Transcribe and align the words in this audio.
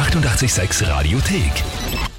886 0.00 0.88
Radiothek. 0.88 1.52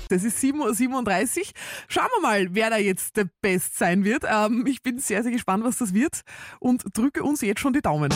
Das 0.07 0.23
ist 0.23 0.37
7.37 0.37 1.39
Uhr. 1.39 1.45
Schauen 1.87 2.09
wir 2.15 2.21
mal, 2.21 2.47
wer 2.51 2.69
da 2.69 2.77
jetzt 2.77 3.17
der 3.17 3.25
Best 3.41 3.75
sein 3.75 4.03
wird. 4.03 4.23
Ähm, 4.23 4.67
ich 4.67 4.83
bin 4.83 4.99
sehr, 4.99 5.23
sehr 5.23 5.31
gespannt, 5.31 5.63
was 5.63 5.79
das 5.79 5.91
wird 5.91 6.21
und 6.59 6.83
drücke 6.93 7.23
uns 7.23 7.41
jetzt 7.41 7.59
schon 7.59 7.73
die 7.73 7.81
Daumen. 7.81 8.13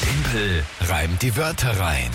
Tempel 0.00 0.64
reimt 0.82 1.22
die 1.22 1.36
Wörter 1.36 1.80
rein. 1.80 2.10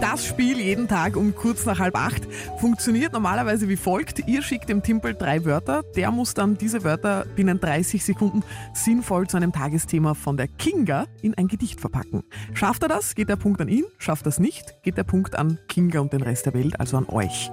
Das 0.00 0.26
Spiel 0.26 0.58
jeden 0.58 0.88
Tag 0.88 1.16
um 1.16 1.34
kurz 1.34 1.64
nach 1.66 1.78
halb 1.78 1.96
acht 1.96 2.22
funktioniert 2.58 3.12
normalerweise 3.12 3.68
wie 3.68 3.76
folgt. 3.76 4.28
Ihr 4.28 4.42
schickt 4.42 4.68
dem 4.68 4.82
Timpel 4.82 5.14
drei 5.14 5.44
Wörter. 5.44 5.82
Der 5.96 6.10
muss 6.10 6.34
dann 6.34 6.56
diese 6.56 6.84
Wörter 6.84 7.24
binnen 7.36 7.60
30 7.60 8.04
Sekunden 8.04 8.42
sinnvoll 8.72 9.26
zu 9.26 9.36
einem 9.36 9.52
Tagesthema 9.52 10.14
von 10.14 10.36
der 10.36 10.48
Kinga 10.48 11.06
in 11.22 11.34
ein 11.34 11.48
Gedicht 11.48 11.80
verpacken. 11.80 12.22
Schafft 12.52 12.82
er 12.82 12.88
das, 12.88 13.14
geht 13.14 13.28
der 13.28 13.36
Punkt 13.36 13.60
an 13.60 13.68
ihn. 13.68 13.84
Schafft 13.98 14.26
es 14.26 14.38
nicht, 14.38 14.82
geht 14.82 14.96
der 14.96 15.04
Punkt 15.04 15.36
an 15.36 15.58
Kinga 15.68 16.00
und 16.00 16.12
den 16.12 16.22
Rest 16.22 16.46
der 16.46 16.54
Welt, 16.54 16.78
also 16.78 16.96
an 16.96 17.06
euch. 17.08 17.50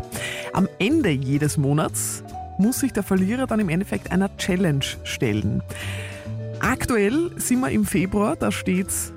Am 0.53 0.67
Ende 0.79 1.09
jedes 1.09 1.57
Monats 1.57 2.23
muss 2.57 2.79
sich 2.79 2.91
der 2.93 3.03
Verlierer 3.03 3.47
dann 3.47 3.59
im 3.59 3.69
Endeffekt 3.69 4.11
einer 4.11 4.35
Challenge 4.37 4.85
stellen. 5.03 5.63
Aktuell 6.59 7.31
sind 7.37 7.61
wir 7.61 7.69
im 7.69 7.85
Februar, 7.85 8.35
da 8.35 8.51
steht's 8.51 9.13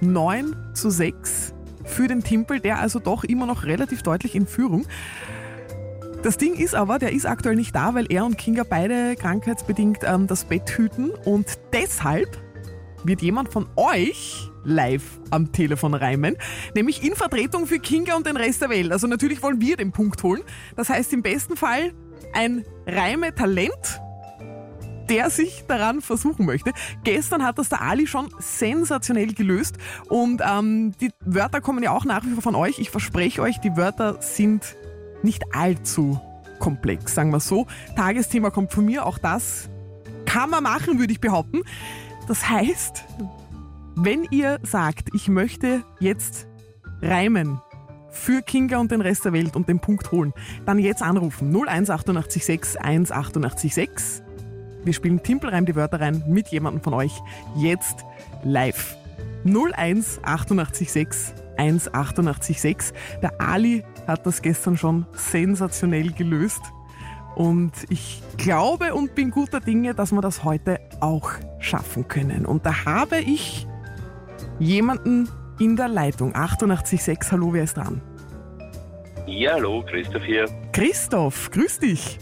9 0.00 0.54
zu 0.74 0.90
6 0.90 1.53
für 1.84 2.08
den 2.08 2.22
Timpel, 2.22 2.60
der 2.60 2.80
also 2.80 2.98
doch 2.98 3.24
immer 3.24 3.46
noch 3.46 3.64
relativ 3.64 4.02
deutlich 4.02 4.34
in 4.34 4.46
Führung. 4.46 4.86
Das 6.22 6.38
Ding 6.38 6.54
ist 6.54 6.74
aber, 6.74 6.98
der 6.98 7.12
ist 7.12 7.26
aktuell 7.26 7.54
nicht 7.54 7.74
da, 7.74 7.94
weil 7.94 8.06
er 8.10 8.24
und 8.24 8.38
Kinga 8.38 8.62
beide 8.68 9.14
krankheitsbedingt 9.14 9.98
ähm, 10.04 10.26
das 10.26 10.44
Bett 10.46 10.70
hüten 10.70 11.10
und 11.10 11.46
deshalb 11.72 12.40
wird 13.04 13.20
jemand 13.20 13.52
von 13.52 13.66
euch 13.76 14.48
live 14.64 15.20
am 15.30 15.52
Telefon 15.52 15.92
reimen, 15.92 16.36
nämlich 16.74 17.04
in 17.04 17.14
Vertretung 17.14 17.66
für 17.66 17.78
Kinga 17.78 18.16
und 18.16 18.26
den 18.26 18.38
Rest 18.38 18.62
der 18.62 18.70
Welt. 18.70 18.90
Also 18.90 19.06
natürlich 19.06 19.42
wollen 19.42 19.60
wir 19.60 19.76
den 19.76 19.92
Punkt 19.92 20.22
holen. 20.22 20.42
Das 20.76 20.88
heißt 20.88 21.12
im 21.12 21.20
besten 21.20 21.56
Fall 21.56 21.92
ein 22.32 22.64
Reime-Talent, 22.86 24.00
der 25.08 25.30
sich 25.30 25.64
daran 25.68 26.00
versuchen 26.00 26.46
möchte. 26.46 26.72
Gestern 27.04 27.44
hat 27.44 27.58
das 27.58 27.68
der 27.68 27.82
Ali 27.82 28.06
schon 28.06 28.28
sensationell 28.38 29.32
gelöst 29.34 29.76
und 30.08 30.42
ähm, 30.44 30.92
die 31.00 31.10
Wörter 31.24 31.60
kommen 31.60 31.82
ja 31.82 31.92
auch 31.92 32.04
nach 32.04 32.24
wie 32.24 32.30
vor 32.30 32.42
von 32.42 32.54
euch. 32.54 32.78
Ich 32.78 32.90
verspreche 32.90 33.42
euch, 33.42 33.58
die 33.60 33.76
Wörter 33.76 34.20
sind 34.20 34.76
nicht 35.22 35.54
allzu 35.54 36.20
komplex, 36.58 37.14
sagen 37.14 37.30
wir 37.30 37.40
so. 37.40 37.66
Tagesthema 37.96 38.50
kommt 38.50 38.72
von 38.72 38.84
mir, 38.84 39.06
auch 39.06 39.18
das 39.18 39.68
kann 40.26 40.50
man 40.50 40.62
machen, 40.62 40.98
würde 40.98 41.12
ich 41.12 41.20
behaupten. 41.20 41.62
Das 42.26 42.48
heißt, 42.48 43.04
wenn 43.96 44.26
ihr 44.30 44.58
sagt, 44.62 45.10
ich 45.14 45.28
möchte 45.28 45.84
jetzt 46.00 46.46
reimen 47.02 47.60
für 48.10 48.42
Kinga 48.42 48.78
und 48.78 48.90
den 48.90 49.00
Rest 49.00 49.24
der 49.24 49.32
Welt 49.32 49.56
und 49.56 49.68
den 49.68 49.80
Punkt 49.80 50.10
holen, 50.12 50.32
dann 50.64 50.78
jetzt 50.78 51.02
anrufen 51.02 51.54
01886 51.54 52.80
18886 52.80 54.23
wir 54.84 54.92
spielen 54.92 55.22
Timpelreim 55.22 55.66
die 55.66 55.74
Wörter 55.74 56.00
rein 56.00 56.22
mit 56.26 56.48
jemandem 56.48 56.82
von 56.82 56.94
euch. 56.94 57.12
Jetzt 57.56 58.04
live. 58.42 58.96
01 59.44 60.20
886 60.22 61.34
1886. 61.56 62.76
Der 63.22 63.40
Ali 63.40 63.84
hat 64.06 64.26
das 64.26 64.42
gestern 64.42 64.76
schon 64.76 65.06
sensationell 65.12 66.10
gelöst. 66.12 66.62
Und 67.36 67.72
ich 67.88 68.22
glaube 68.36 68.94
und 68.94 69.14
bin 69.14 69.30
guter 69.30 69.60
Dinge, 69.60 69.94
dass 69.94 70.12
wir 70.12 70.20
das 70.20 70.44
heute 70.44 70.78
auch 71.00 71.32
schaffen 71.58 72.06
können. 72.06 72.46
Und 72.46 72.64
da 72.64 72.84
habe 72.84 73.18
ich 73.18 73.66
jemanden 74.58 75.28
in 75.58 75.76
der 75.76 75.88
Leitung. 75.88 76.34
886, 76.34 77.32
hallo, 77.32 77.52
wer 77.52 77.64
ist 77.64 77.76
dran? 77.76 78.00
Ja, 79.26 79.54
hallo, 79.54 79.82
Christoph 79.88 80.22
hier. 80.22 80.46
Christoph, 80.72 81.50
grüß 81.50 81.80
dich. 81.80 82.18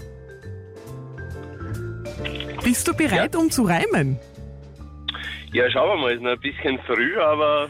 Bist 2.65 2.87
du 2.89 2.95
bereit, 2.95 3.35
um 3.37 3.51
zu 3.51 3.63
reimen? 3.65 4.19
Ja, 5.53 5.71
schauen 5.71 5.89
wir 5.91 5.97
mal, 6.03 6.13
ist 6.15 6.23
noch 6.23 6.31
ein 6.31 6.41
bisschen 6.41 6.79
früh, 6.87 7.19
aber 7.19 7.69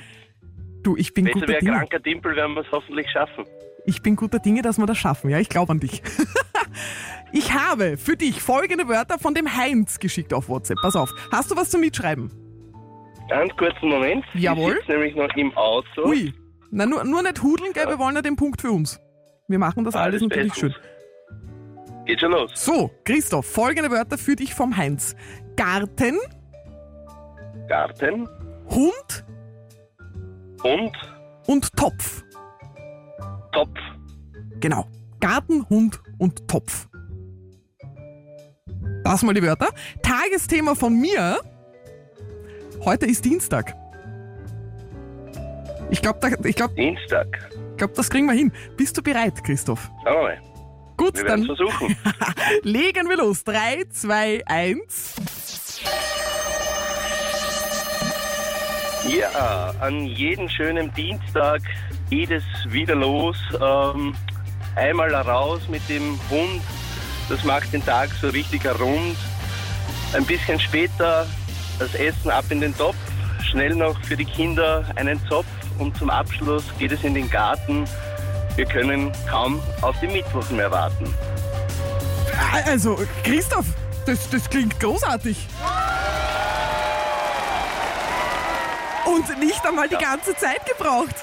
Du, 0.82 0.96
ich 0.96 1.14
bin 1.14 1.24
besser 1.24 1.40
guter 1.40 1.48
wie 1.48 1.54
ein 1.56 1.60
Dinge. 1.64 1.76
kranker 1.78 1.98
Dimpel 2.00 2.36
werden 2.36 2.54
wir 2.54 2.62
es 2.62 2.66
hoffentlich 2.72 3.08
schaffen. 3.10 3.44
Ich 3.86 4.02
bin 4.02 4.16
guter 4.16 4.38
Dinge, 4.38 4.62
dass 4.62 4.78
wir 4.78 4.86
das 4.86 4.98
schaffen. 4.98 5.30
Ja, 5.30 5.38
ich 5.38 5.48
glaube 5.48 5.72
an 5.72 5.80
dich. 5.80 6.02
ich 7.32 7.52
habe 7.52 7.96
für 7.96 8.16
dich 8.16 8.40
folgende 8.40 8.88
Wörter 8.88 9.18
von 9.18 9.34
dem 9.34 9.56
Heinz 9.56 9.98
geschickt 9.98 10.34
auf 10.34 10.48
WhatsApp. 10.48 10.78
Pass 10.82 10.96
auf. 10.96 11.10
Hast 11.32 11.50
du 11.50 11.56
was 11.56 11.70
zum 11.70 11.80
Mitschreiben? 11.80 12.30
Ganz 13.28 13.52
kurzen 13.56 13.88
Moment. 13.88 14.24
Jawohl. 14.34 14.78
Ich 14.82 14.88
nämlich 14.88 15.14
noch 15.16 15.34
im 15.36 15.56
Auto. 15.56 16.04
Ui. 16.06 16.32
Na, 16.70 16.86
nur, 16.86 17.04
nur 17.04 17.22
nicht 17.22 17.42
hudeln, 17.42 17.72
gell? 17.72 17.86
Wir 17.88 17.98
wollen 17.98 18.14
ja 18.14 18.22
den 18.22 18.36
Punkt 18.36 18.60
für 18.60 18.70
uns. 18.70 19.00
Wir 19.48 19.58
machen 19.58 19.84
das 19.84 19.94
alles, 19.94 20.20
Alles 20.20 20.22
natürlich 20.22 20.54
schön. 20.54 20.74
Geht 22.04 22.20
schon 22.20 22.32
los. 22.32 22.50
So, 22.54 22.90
Christoph, 23.04 23.46
folgende 23.46 23.90
Wörter 23.90 24.18
für 24.18 24.36
dich 24.36 24.54
vom 24.54 24.76
Heinz. 24.76 25.14
Garten, 25.56 26.18
Garten, 27.68 28.28
Hund 28.68 29.24
Hund, 30.62 30.96
und 31.46 31.76
Topf. 31.76 32.22
Topf. 33.52 33.78
Genau. 34.60 34.86
Garten, 35.20 35.68
Hund 35.68 36.00
und 36.18 36.46
Topf. 36.48 36.88
Das 39.04 39.22
mal 39.22 39.34
die 39.34 39.42
Wörter. 39.42 39.68
Tagesthema 40.02 40.74
von 40.74 40.98
mir. 41.00 41.40
Heute 42.84 43.06
ist 43.06 43.24
Dienstag. 43.24 43.74
Ich 45.90 46.00
glaube, 46.00 46.20
da, 46.20 46.28
ich 46.28 46.56
glaub, 46.56 46.74
Dienstag. 46.74 47.50
ich 47.72 47.76
glaub, 47.76 47.94
das 47.94 48.08
kriegen 48.08 48.26
wir 48.26 48.34
hin. 48.34 48.52
Bist 48.76 48.96
du 48.96 49.02
bereit, 49.02 49.42
Christoph? 49.44 49.90
Schauen 50.04 50.14
wir 50.14 50.22
mal. 50.22 50.51
Gut, 51.02 51.16
Wir 51.16 51.24
werden 51.24 51.48
dann 51.48 51.56
es 51.56 51.58
versuchen. 51.58 51.96
legen 52.62 53.08
wir 53.08 53.16
los. 53.16 53.42
3, 53.42 53.86
2, 53.90 54.42
1. 54.46 55.14
Ja, 59.08 59.74
an 59.80 60.06
jedem 60.06 60.48
schönen 60.48 60.94
Dienstag 60.94 61.62
geht 62.08 62.30
es 62.30 62.44
wieder 62.68 62.94
los. 62.94 63.36
Ähm, 63.60 64.14
einmal 64.76 65.12
raus 65.12 65.62
mit 65.68 65.82
dem 65.88 66.20
Hund. 66.30 66.62
Das 67.28 67.42
macht 67.42 67.72
den 67.72 67.84
Tag 67.84 68.10
so 68.20 68.28
richtig 68.28 68.64
rund. 68.78 69.16
Ein 70.12 70.24
bisschen 70.24 70.60
später 70.60 71.26
das 71.80 71.96
Essen 71.96 72.30
ab 72.30 72.44
in 72.50 72.60
den 72.60 72.76
Topf. 72.76 72.94
Schnell 73.50 73.74
noch 73.74 74.00
für 74.04 74.16
die 74.16 74.24
Kinder 74.24 74.84
einen 74.94 75.20
Zopf. 75.28 75.46
Und 75.80 75.96
zum 75.96 76.10
Abschluss 76.10 76.62
geht 76.78 76.92
es 76.92 77.02
in 77.02 77.14
den 77.14 77.28
Garten. 77.28 77.86
Wir 78.56 78.66
können 78.66 79.12
kaum 79.28 79.62
auf 79.80 79.98
den 80.00 80.12
Mittwoch 80.12 80.48
mehr 80.50 80.70
warten. 80.70 81.12
Also, 82.66 82.98
Christoph, 83.24 83.66
das, 84.04 84.28
das 84.28 84.48
klingt 84.48 84.78
großartig. 84.78 85.36
Und 89.06 89.38
nicht 89.38 89.66
einmal 89.66 89.88
die 89.88 89.96
ganze 89.96 90.36
Zeit 90.36 90.64
gebraucht. 90.66 91.14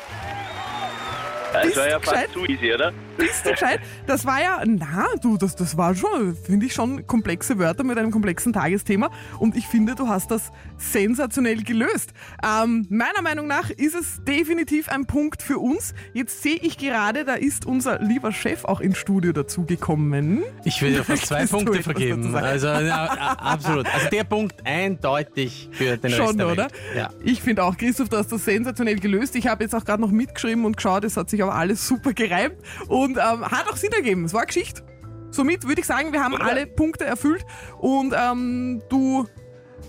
Das 1.54 1.76
war 1.76 1.88
ja 1.88 2.00
fast 2.00 2.34
zu 2.34 2.46
easy, 2.46 2.74
oder? 2.74 2.94
Bist 3.20 3.46
du 3.46 3.52
gescheit? 3.52 3.80
Das 4.08 4.26
war 4.26 4.42
ja, 4.42 4.64
na, 4.66 5.06
du, 5.22 5.38
das, 5.38 5.56
das 5.56 5.78
war 5.78 5.94
schon, 5.94 6.36
finde 6.36 6.66
ich, 6.66 6.74
schon 6.74 7.06
komplexe 7.06 7.60
Wörter 7.60 7.84
mit 7.84 7.98
einem 7.98 8.12
komplexen 8.12 8.54
Tagesthema. 8.54 9.12
Und 9.40 9.56
ich 9.56 9.68
finde, 9.68 9.94
du 9.96 10.08
hast 10.08 10.32
das 10.32 10.52
sensationell 10.78 11.64
gelöst. 11.64 12.14
Ähm, 12.44 12.88
meiner 12.90 13.22
Meinung 13.22 13.48
nach 13.48 13.70
ist 13.70 13.96
es 13.96 14.24
definitiv 14.24 14.90
ein 14.90 15.06
Punkt 15.06 15.42
für 15.42 15.60
uns. 15.60 15.94
Jetzt 16.14 16.42
sehe 16.42 16.56
ich 16.62 16.78
gerade, 16.78 17.26
da 17.26 17.34
ist 17.36 17.66
unser 17.66 18.00
lieber 18.00 18.32
Chef 18.32 18.66
auch 18.66 18.80
ins 18.80 18.98
Studio 18.98 19.34
dazugekommen. 19.34 20.44
Ich 20.64 20.82
würde 20.82 21.04
fast 21.04 21.28
zwei 21.28 21.46
Punkte 21.46 21.84
vergeben. 21.84 22.34
Also 22.36 22.68
ja, 22.68 23.06
a- 23.06 23.34
absolut. 23.54 23.86
Also 23.94 24.10
der 24.10 24.24
Punkt 24.24 24.56
eindeutig 24.66 25.70
für 25.72 25.98
den 25.98 26.14
Rest 26.14 26.16
Schon, 26.16 26.38
der 26.38 26.48
oder? 26.48 26.64
Welt. 26.64 26.74
Ja. 26.96 27.10
Ich 27.24 27.42
finde 27.42 27.64
auch, 27.64 27.78
Christoph, 27.78 28.10
du 28.10 28.18
hast 28.18 28.32
das 28.32 28.46
sensationell 28.46 28.96
gelöst. 29.00 29.36
Ich 29.36 29.48
habe 29.48 29.64
jetzt 29.64 29.76
auch 29.76 29.84
gerade 29.86 30.02
noch 30.02 30.12
mitgeschrieben 30.12 30.66
und 30.66 30.78
geschaut, 30.78 31.04
es 31.04 31.18
hat 31.18 31.30
sich 31.30 31.44
aber 31.44 31.56
alles 31.56 31.88
super 31.88 32.14
gereimt 32.14 32.56
und 32.88 33.09
ähm, 33.18 33.46
hat 33.46 33.68
auch 33.70 33.78
Sinn 33.78 33.92
ergeben. 33.92 34.26
Es 34.26 34.34
war 34.34 34.42
eine 34.42 34.48
Geschichte. 34.48 34.84
Somit 35.32 35.68
würde 35.68 35.82
ich 35.82 35.88
sagen, 35.88 36.12
wir 36.12 36.24
haben 36.24 36.36
alle 36.36 36.66
Punkte 36.66 37.06
erfüllt 37.06 37.46
und 37.80 38.14
ähm, 38.18 38.82
du 38.90 39.28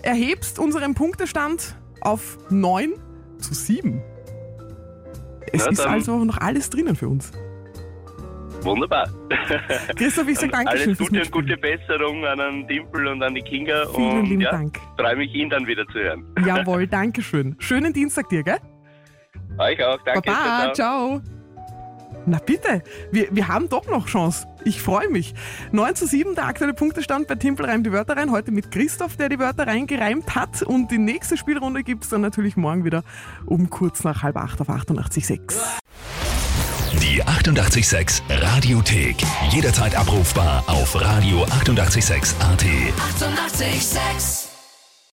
erhebst 0.03 0.59
unseren 0.59 0.93
Punktestand 0.93 1.75
auf 2.01 2.37
9 2.49 2.93
zu 3.39 3.53
7. 3.53 4.01
Es 5.51 5.65
Na 5.65 5.71
ist 5.71 5.81
also 5.81 6.23
noch 6.23 6.37
alles 6.37 6.69
drinnen 6.69 6.95
für 6.95 7.09
uns. 7.09 7.31
Wunderbar. 8.63 9.09
Christoph, 9.95 10.27
ich 10.27 10.37
sage 10.37 10.51
Dankeschön 10.51 10.89
Alles 10.89 10.97
Gute 10.99 11.21
und 11.21 11.31
gute 11.31 11.57
Besserung 11.57 12.25
an 12.25 12.37
den 12.37 12.67
Dimpel 12.67 13.07
und 13.07 13.23
an 13.23 13.33
die 13.33 13.41
Kinga. 13.41 13.87
Vielen 13.95 14.19
und 14.19 14.25
lieben 14.25 14.41
ja, 14.41 14.51
Dank. 14.51 14.79
freue 14.97 15.15
mich, 15.15 15.33
ihn 15.33 15.49
dann 15.49 15.65
wieder 15.65 15.85
zu 15.87 15.93
hören. 15.93 16.25
Jawohl, 16.45 16.87
Dankeschön. 16.87 17.55
Schönen 17.59 17.91
Dienstag 17.91 18.29
dir, 18.29 18.43
gell? 18.43 18.59
Euch 19.57 19.83
auch. 19.83 19.99
Danke. 20.05 20.21
Baba, 20.29 20.73
ciao, 20.73 21.19
ciao. 21.19 21.21
Na 22.25 22.39
bitte, 22.39 22.83
wir, 23.11 23.27
wir 23.31 23.47
haben 23.47 23.69
doch 23.69 23.87
noch 23.87 24.07
Chance. 24.07 24.47
Ich 24.63 24.81
freue 24.81 25.09
mich. 25.09 25.33
9 25.71 25.95
zu 25.95 26.05
7, 26.05 26.35
der 26.35 26.45
aktuelle 26.45 26.73
Punktestand 26.73 27.27
bei 27.27 27.35
Timpel 27.35 27.65
reimt 27.65 27.85
die 27.85 27.91
Wörter 27.91 28.17
rein. 28.17 28.31
Heute 28.31 28.51
mit 28.51 28.71
Christoph, 28.71 29.17
der 29.17 29.29
die 29.29 29.39
Wörter 29.39 29.67
reingereimt 29.67 30.35
hat. 30.35 30.61
Und 30.61 30.91
die 30.91 30.97
nächste 30.97 31.37
Spielrunde 31.37 31.83
gibt's 31.83 32.09
dann 32.09 32.21
natürlich 32.21 32.57
morgen 32.57 32.85
wieder 32.85 33.03
um 33.45 33.69
kurz 33.69 34.03
nach 34.03 34.23
halb 34.23 34.37
acht 34.37 34.61
auf 34.61 34.69
88.6. 34.69 35.53
Die 37.01 37.23
886 37.23 38.23
Radiothek. 38.29 39.15
Jederzeit 39.49 39.95
abrufbar 39.95 40.63
auf 40.67 40.95
radio886.at. 40.95 41.55
886! 41.63 42.35
886 42.99 44.40